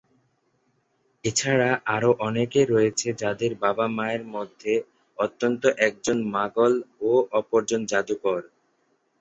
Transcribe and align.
এছাড়া 1.23 1.69
আরো 1.95 2.09
অনেকে 2.27 2.61
রয়েছে 2.65 3.07
যাদের 3.21 3.51
বাবা-মায়ের 3.63 4.23
মধ্যে 4.35 4.73
অন্তত 5.17 5.63
একজন 5.87 6.17
মাগল 6.35 6.73
ও 7.01 7.09
অপরজন 7.39 7.81
জাদুকর। 7.91 8.41